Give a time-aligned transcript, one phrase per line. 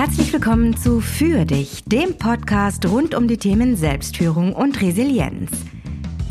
[0.00, 5.50] Herzlich willkommen zu Für dich, dem Podcast rund um die Themen Selbstführung und Resilienz.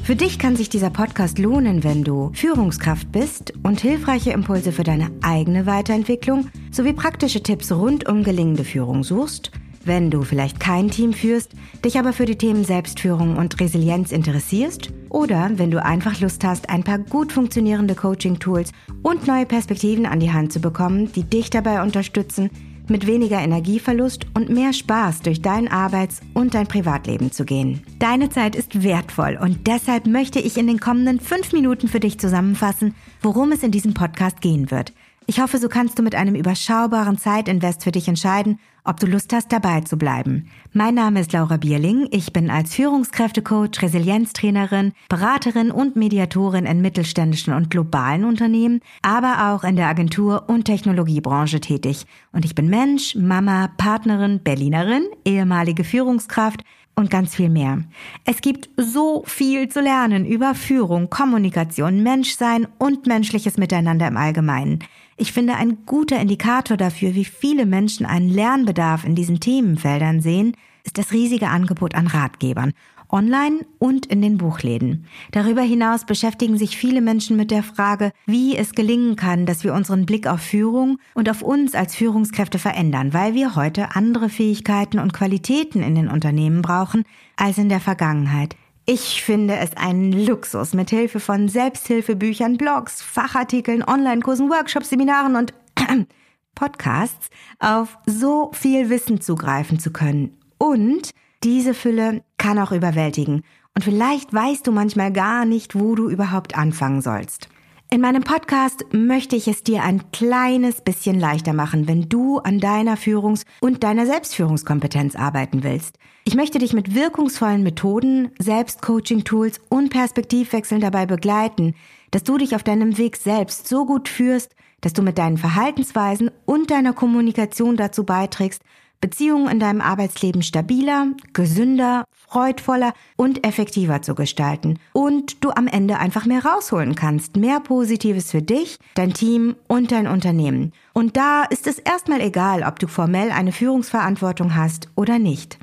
[0.01, 4.83] Für dich kann sich dieser Podcast lohnen, wenn du Führungskraft bist und hilfreiche Impulse für
[4.83, 9.51] deine eigene Weiterentwicklung sowie praktische Tipps rund um gelingende Führung suchst,
[9.85, 11.51] wenn du vielleicht kein Team führst,
[11.85, 16.71] dich aber für die Themen Selbstführung und Resilienz interessierst oder wenn du einfach Lust hast,
[16.71, 18.71] ein paar gut funktionierende Coaching-Tools
[19.03, 22.49] und neue Perspektiven an die Hand zu bekommen, die dich dabei unterstützen,
[22.89, 27.81] mit weniger Energieverlust und mehr Spaß durch dein Arbeits- und dein Privatleben zu gehen.
[27.99, 32.19] Deine Zeit ist wertvoll und deshalb möchte ich in den kommenden fünf Minuten für dich
[32.19, 34.93] zusammenfassen, worum es in diesem Podcast gehen wird.
[35.29, 39.31] Ich hoffe, so kannst du mit einem überschaubaren Zeitinvest für dich entscheiden, ob du Lust
[39.31, 40.49] hast, dabei zu bleiben.
[40.73, 42.07] Mein Name ist Laura Bierling.
[42.09, 49.63] Ich bin als Führungskräftecoach, Resilienztrainerin, Beraterin und Mediatorin in mittelständischen und globalen Unternehmen, aber auch
[49.63, 52.07] in der Agentur- und Technologiebranche tätig.
[52.31, 56.63] Und ich bin Mensch, Mama, Partnerin, Berlinerin, ehemalige Führungskraft
[56.95, 57.83] und ganz viel mehr.
[58.25, 64.79] Es gibt so viel zu lernen über Führung, Kommunikation, Menschsein und menschliches Miteinander im Allgemeinen.
[65.21, 70.55] Ich finde, ein guter Indikator dafür, wie viele Menschen einen Lernbedarf in diesen Themenfeldern sehen,
[70.85, 72.71] ist das riesige Angebot an Ratgebern,
[73.09, 75.07] online und in den Buchläden.
[75.31, 79.73] Darüber hinaus beschäftigen sich viele Menschen mit der Frage, wie es gelingen kann, dass wir
[79.73, 84.99] unseren Blick auf Führung und auf uns als Führungskräfte verändern, weil wir heute andere Fähigkeiten
[84.99, 87.03] und Qualitäten in den Unternehmen brauchen
[87.35, 88.55] als in der Vergangenheit.
[88.91, 95.53] Ich finde es einen Luxus, mit Hilfe von Selbsthilfebüchern, Blogs, Fachartikeln, Online-Kursen, Workshops, Seminaren und
[96.55, 97.29] Podcasts
[97.59, 100.39] auf so viel Wissen zugreifen zu können.
[100.57, 101.11] Und
[101.43, 103.43] diese Fülle kann auch überwältigen.
[103.75, 107.47] Und vielleicht weißt du manchmal gar nicht, wo du überhaupt anfangen sollst.
[107.91, 112.59] In meinem Podcast möchte ich es dir ein kleines bisschen leichter machen, wenn du an
[112.59, 115.97] deiner Führungs- und deiner Selbstführungskompetenz arbeiten willst.
[116.23, 121.73] Ich möchte dich mit wirkungsvollen Methoden, Selbstcoaching-Tools und Perspektivwechseln dabei begleiten,
[122.11, 126.29] dass du dich auf deinem Weg selbst so gut führst, dass du mit deinen Verhaltensweisen
[126.45, 128.61] und deiner Kommunikation dazu beiträgst,
[129.01, 135.97] Beziehungen in deinem Arbeitsleben stabiler, gesünder, freudvoller und effektiver zu gestalten und du am Ende
[135.97, 137.37] einfach mehr rausholen kannst.
[137.37, 140.73] Mehr Positives für dich, dein Team und dein Unternehmen.
[140.93, 145.57] Und da ist es erstmal egal, ob du formell eine Führungsverantwortung hast oder nicht.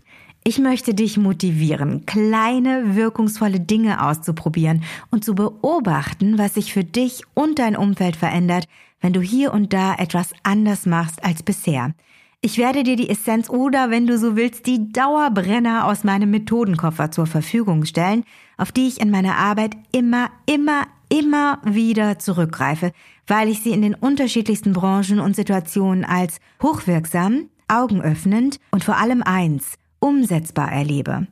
[0.48, 7.22] Ich möchte dich motivieren, kleine, wirkungsvolle Dinge auszuprobieren und zu beobachten, was sich für dich
[7.34, 8.68] und dein Umfeld verändert,
[9.00, 11.94] wenn du hier und da etwas anders machst als bisher.
[12.46, 17.10] Ich werde dir die Essenz oder, wenn du so willst, die Dauerbrenner aus meinem Methodenkoffer
[17.10, 18.22] zur Verfügung stellen,
[18.56, 22.92] auf die ich in meiner Arbeit immer, immer, immer wieder zurückgreife,
[23.26, 29.24] weil ich sie in den unterschiedlichsten Branchen und Situationen als hochwirksam, augenöffnend und vor allem
[29.24, 31.26] eins, umsetzbar erlebe.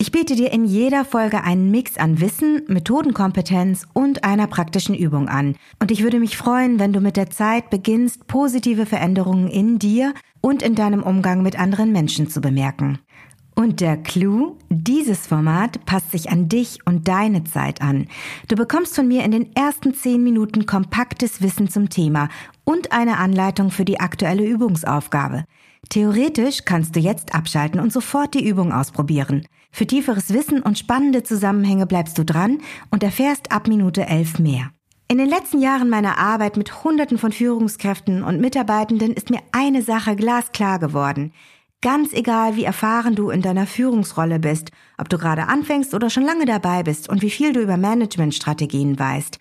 [0.00, 5.28] Ich biete dir in jeder Folge einen Mix an Wissen, Methodenkompetenz und einer praktischen Übung
[5.28, 5.56] an.
[5.80, 10.14] Und ich würde mich freuen, wenn du mit der Zeit beginnst, positive Veränderungen in dir
[10.40, 13.00] und in deinem Umgang mit anderen Menschen zu bemerken.
[13.56, 18.06] Und der Clou, dieses Format passt sich an dich und deine Zeit an.
[18.46, 22.28] Du bekommst von mir in den ersten zehn Minuten kompaktes Wissen zum Thema
[22.62, 25.44] und eine Anleitung für die aktuelle Übungsaufgabe.
[25.88, 29.44] Theoretisch kannst du jetzt abschalten und sofort die Übung ausprobieren.
[29.70, 34.70] Für tieferes Wissen und spannende Zusammenhänge bleibst du dran und erfährst ab Minute 11 mehr.
[35.10, 39.82] In den letzten Jahren meiner Arbeit mit Hunderten von Führungskräften und Mitarbeitenden ist mir eine
[39.82, 41.32] Sache glasklar geworden.
[41.80, 46.24] Ganz egal, wie erfahren du in deiner Führungsrolle bist, ob du gerade anfängst oder schon
[46.24, 49.38] lange dabei bist und wie viel du über Managementstrategien weißt.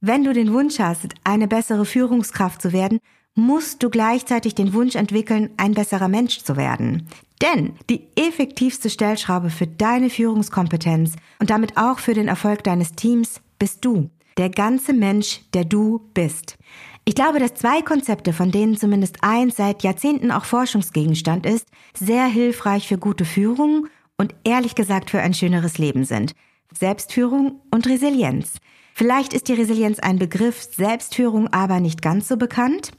[0.00, 3.00] Wenn du den Wunsch hast, eine bessere Führungskraft zu werden,
[3.38, 7.06] musst du gleichzeitig den Wunsch entwickeln, ein besserer Mensch zu werden.
[7.40, 13.40] Denn die effektivste Stellschraube für deine Führungskompetenz und damit auch für den Erfolg deines Teams
[13.58, 14.10] bist du.
[14.38, 16.58] Der ganze Mensch, der du bist.
[17.04, 22.26] Ich glaube, dass zwei Konzepte, von denen zumindest eins seit Jahrzehnten auch Forschungsgegenstand ist, sehr
[22.26, 23.86] hilfreich für gute Führung
[24.16, 26.32] und ehrlich gesagt für ein schöneres Leben sind.
[26.76, 28.58] Selbstführung und Resilienz.
[28.94, 32.90] Vielleicht ist die Resilienz ein Begriff, Selbstführung aber nicht ganz so bekannt.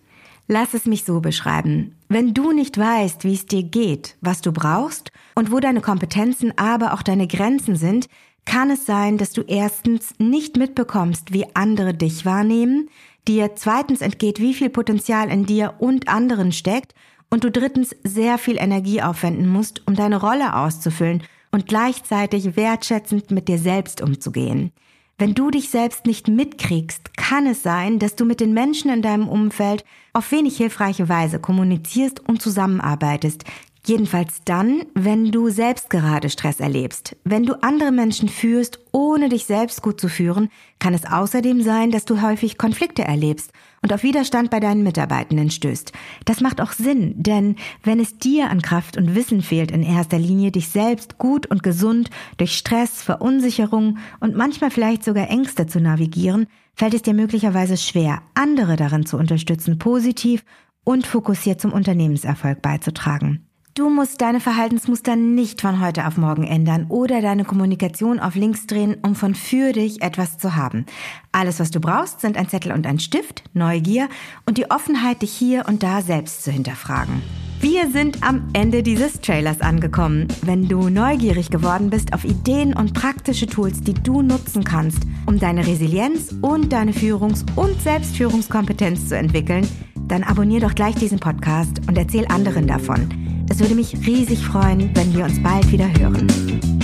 [0.52, 1.96] Lass es mich so beschreiben.
[2.08, 6.58] Wenn du nicht weißt, wie es dir geht, was du brauchst und wo deine Kompetenzen,
[6.58, 8.10] aber auch deine Grenzen sind,
[8.46, 12.90] kann es sein, dass du erstens nicht mitbekommst, wie andere dich wahrnehmen,
[13.28, 16.96] dir zweitens entgeht, wie viel Potenzial in dir und anderen steckt
[17.30, 21.22] und du drittens sehr viel Energie aufwenden musst, um deine Rolle auszufüllen
[21.52, 24.72] und gleichzeitig wertschätzend mit dir selbst umzugehen.
[25.20, 29.02] Wenn du dich selbst nicht mitkriegst, kann es sein, dass du mit den Menschen in
[29.02, 29.84] deinem Umfeld
[30.14, 33.44] auf wenig hilfreiche Weise kommunizierst und zusammenarbeitest,
[33.86, 37.16] Jedenfalls dann, wenn du selbst gerade Stress erlebst.
[37.24, 40.50] Wenn du andere Menschen führst, ohne dich selbst gut zu führen,
[40.80, 45.50] kann es außerdem sein, dass du häufig Konflikte erlebst und auf Widerstand bei deinen Mitarbeitenden
[45.50, 45.94] stößt.
[46.26, 50.20] Das macht auch Sinn, denn wenn es dir an Kraft und Wissen fehlt, in erster
[50.20, 55.80] Linie dich selbst gut und gesund durch Stress, Verunsicherung und manchmal vielleicht sogar Ängste zu
[55.80, 60.44] navigieren, fällt es dir möglicherweise schwer, andere darin zu unterstützen, positiv
[60.84, 63.49] und fokussiert zum Unternehmenserfolg beizutragen.
[63.80, 68.68] Du musst deine Verhaltensmuster nicht von heute auf morgen ändern oder deine Kommunikation auf links
[68.68, 70.86] drehen, um von für dich etwas zu haben.
[71.32, 74.10] Alles, was du brauchst, sind ein Zettel und ein Stift, Neugier
[74.46, 77.22] und die Offenheit, dich hier und da selbst zu hinterfragen.
[77.62, 80.28] Wir sind am Ende dieses Trailers angekommen.
[80.42, 85.40] Wenn du neugierig geworden bist auf Ideen und praktische Tools, die du nutzen kannst, um
[85.40, 89.66] deine Resilienz und deine Führungs- und Selbstführungskompetenz zu entwickeln,
[90.10, 93.29] dann abonnier doch gleich diesen Podcast und erzähl anderen davon.
[93.50, 96.79] Es würde mich riesig freuen, wenn wir uns bald wieder hören.